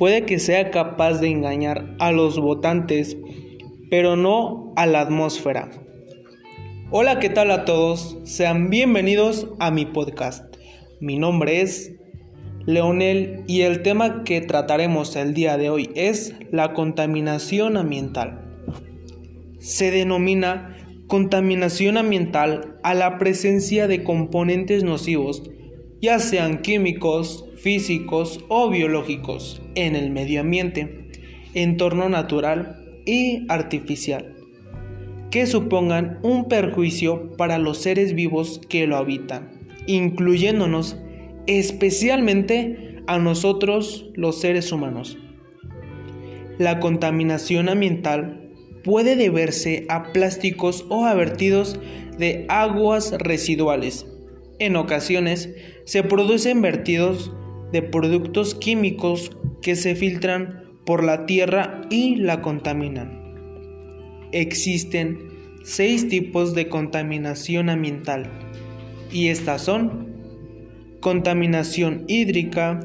puede 0.00 0.24
que 0.24 0.38
sea 0.38 0.70
capaz 0.70 1.20
de 1.20 1.28
engañar 1.28 1.94
a 1.98 2.10
los 2.10 2.40
votantes, 2.40 3.18
pero 3.90 4.16
no 4.16 4.72
a 4.74 4.86
la 4.86 5.02
atmósfera. 5.02 5.68
Hola, 6.90 7.18
¿qué 7.18 7.28
tal 7.28 7.50
a 7.50 7.66
todos? 7.66 8.16
Sean 8.24 8.70
bienvenidos 8.70 9.48
a 9.58 9.70
mi 9.70 9.84
podcast. 9.84 10.56
Mi 11.00 11.18
nombre 11.18 11.60
es 11.60 11.92
Leonel 12.64 13.44
y 13.46 13.60
el 13.60 13.82
tema 13.82 14.24
que 14.24 14.40
trataremos 14.40 15.16
el 15.16 15.34
día 15.34 15.58
de 15.58 15.68
hoy 15.68 15.90
es 15.94 16.34
la 16.50 16.72
contaminación 16.72 17.76
ambiental. 17.76 18.40
Se 19.58 19.90
denomina 19.90 20.78
contaminación 21.08 21.98
ambiental 21.98 22.78
a 22.82 22.94
la 22.94 23.18
presencia 23.18 23.86
de 23.86 24.02
componentes 24.02 24.82
nocivos, 24.82 25.42
ya 26.00 26.18
sean 26.18 26.62
químicos, 26.62 27.44
físicos 27.56 28.44
o 28.48 28.70
biológicos, 28.70 29.60
en 29.74 29.96
el 29.96 30.10
medio 30.10 30.40
ambiente, 30.40 31.10
entorno 31.54 32.08
natural 32.08 33.02
y 33.04 33.44
artificial, 33.48 34.34
que 35.30 35.46
supongan 35.46 36.18
un 36.22 36.48
perjuicio 36.48 37.36
para 37.36 37.58
los 37.58 37.78
seres 37.78 38.14
vivos 38.14 38.60
que 38.68 38.86
lo 38.86 38.96
habitan, 38.96 39.50
incluyéndonos 39.86 40.96
especialmente 41.46 43.02
a 43.06 43.18
nosotros 43.18 44.10
los 44.14 44.40
seres 44.40 44.72
humanos. 44.72 45.18
La 46.58 46.78
contaminación 46.80 47.68
ambiental 47.68 48.50
puede 48.84 49.16
deberse 49.16 49.86
a 49.88 50.12
plásticos 50.12 50.86
o 50.88 51.04
a 51.04 51.14
vertidos 51.14 51.78
de 52.18 52.46
aguas 52.48 53.12
residuales. 53.18 54.06
En 54.60 54.76
ocasiones 54.76 55.48
se 55.86 56.02
producen 56.02 56.60
vertidos 56.60 57.32
de 57.72 57.80
productos 57.80 58.54
químicos 58.54 59.34
que 59.62 59.74
se 59.74 59.94
filtran 59.94 60.64
por 60.84 61.02
la 61.02 61.24
tierra 61.24 61.80
y 61.88 62.16
la 62.16 62.42
contaminan. 62.42 64.28
Existen 64.32 65.18
seis 65.64 66.08
tipos 66.10 66.54
de 66.54 66.68
contaminación 66.68 67.70
ambiental 67.70 68.30
y 69.10 69.28
estas 69.28 69.62
son 69.62 70.14
contaminación 71.00 72.04
hídrica, 72.06 72.80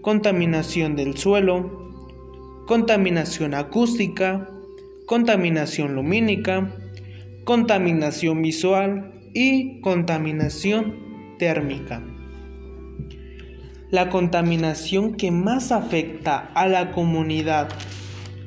contaminación 0.00 0.96
del 0.96 1.16
suelo, 1.16 1.92
contaminación 2.66 3.54
acústica, 3.54 4.50
contaminación 5.06 5.94
lumínica, 5.94 6.74
contaminación 7.44 8.42
visual 8.42 9.12
y 9.34 9.80
contaminación 9.82 11.11
térmica. 11.42 12.00
La 13.90 14.10
contaminación 14.10 15.14
que 15.16 15.32
más 15.32 15.72
afecta 15.72 16.52
a 16.54 16.68
la 16.68 16.92
comunidad 16.92 17.68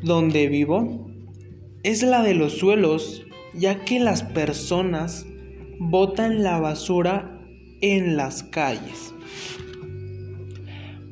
donde 0.01 0.47
vivo 0.47 1.11
es 1.83 2.03
la 2.03 2.23
de 2.23 2.35
los 2.35 2.53
suelos, 2.53 3.25
ya 3.53 3.83
que 3.83 3.99
las 3.99 4.23
personas 4.23 5.25
botan 5.77 6.41
la 6.41 6.57
basura 6.57 7.37
en 7.81 8.15
las 8.15 8.43
calles. 8.43 9.13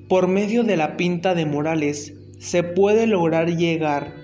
Por 0.08 0.30
medio 0.30 0.64
de 0.64 0.78
la 0.78 0.96
pinta 0.96 1.36
de 1.36 1.46
murales 1.46 2.14
se 2.40 2.64
puede 2.64 3.08
lograr 3.08 3.58
llegar 3.58 4.16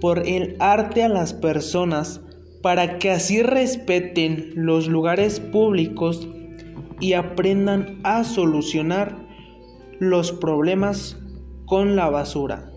por 0.00 0.26
el 0.26 0.56
arte 0.60 1.02
a 1.02 1.10
las 1.10 1.34
personas 1.34 2.22
para 2.62 2.98
que 2.98 3.10
así 3.10 3.42
respeten 3.42 4.52
los 4.54 4.88
lugares 4.88 5.40
públicos 5.40 6.26
y 7.02 7.14
aprendan 7.14 7.98
a 8.04 8.22
solucionar 8.22 9.26
los 9.98 10.30
problemas 10.30 11.18
con 11.66 11.96
la 11.96 12.08
basura. 12.08 12.70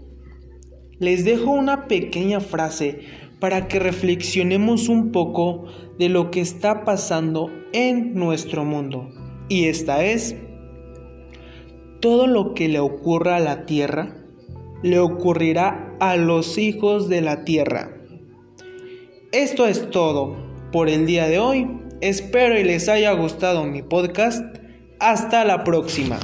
Les 0.97 1.23
dejo 1.23 1.51
una 1.51 1.87
pequeña 1.87 2.39
frase 2.39 3.01
para 3.39 3.67
que 3.67 3.77
reflexionemos 3.77 4.89
un 4.89 5.11
poco 5.11 5.65
de 5.99 6.09
lo 6.09 6.31
que 6.31 6.41
está 6.41 6.83
pasando 6.85 7.51
en 7.71 8.15
nuestro 8.15 8.65
mundo. 8.65 9.09
Y 9.47 9.65
esta 9.65 10.03
es, 10.03 10.35
todo 11.99 12.25
lo 12.25 12.55
que 12.55 12.67
le 12.67 12.79
ocurra 12.79 13.35
a 13.35 13.41
la 13.41 13.67
tierra, 13.67 14.25
le 14.81 14.97
ocurrirá 14.97 15.95
a 15.99 16.15
los 16.15 16.57
hijos 16.57 17.09
de 17.09 17.21
la 17.21 17.45
tierra. 17.45 17.95
Esto 19.31 19.67
es 19.67 19.91
todo 19.91 20.35
por 20.71 20.89
el 20.89 21.05
día 21.05 21.27
de 21.27 21.37
hoy. 21.37 21.67
Espero 22.05 22.59
y 22.59 22.63
les 22.63 22.87
haya 22.87 23.13
gustado 23.13 23.65
mi 23.65 23.81
podcast. 23.81 24.57
Hasta 24.99 25.43
la 25.43 25.63
próxima. 25.63 26.19